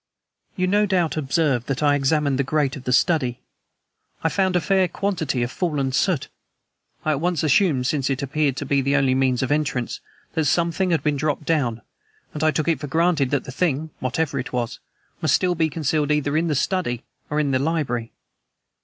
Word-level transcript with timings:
"You 0.55 0.65
no 0.65 0.87
doubt 0.87 1.15
observed 1.15 1.67
that 1.67 1.83
I 1.83 1.93
examined 1.93 2.39
the 2.39 2.43
grate 2.43 2.75
of 2.75 2.85
the 2.85 2.91
study. 2.91 3.39
I 4.23 4.29
found 4.29 4.55
a 4.55 4.59
fair 4.59 4.87
quantity 4.87 5.43
of 5.43 5.51
fallen 5.51 5.91
soot. 5.91 6.27
I 7.05 7.11
at 7.11 7.21
once 7.21 7.43
assumed, 7.43 7.85
since 7.85 8.09
it 8.09 8.23
appeared 8.23 8.57
to 8.57 8.65
be 8.65 8.81
the 8.81 8.95
only 8.95 9.13
means 9.13 9.43
of 9.43 9.51
entrance, 9.51 9.99
that 10.33 10.45
something 10.45 10.89
has 10.89 11.01
been 11.01 11.17
dropped 11.17 11.45
down; 11.45 11.83
and 12.33 12.43
I 12.43 12.49
took 12.49 12.67
it 12.67 12.79
for 12.79 12.87
granted 12.87 13.29
that 13.29 13.43
the 13.43 13.51
thing, 13.51 13.91
whatever 13.99 14.39
it 14.39 14.51
was, 14.51 14.79
must 15.21 15.35
still 15.35 15.53
be 15.53 15.69
concealed 15.69 16.11
either 16.11 16.35
in 16.35 16.47
the 16.47 16.55
study 16.55 17.03
or 17.29 17.39
in 17.39 17.51
the 17.51 17.59
library. 17.59 18.11